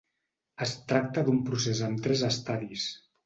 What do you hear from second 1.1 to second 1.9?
d'un procés